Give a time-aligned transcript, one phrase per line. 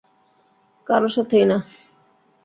[0.87, 1.57] কারো সাথেই না?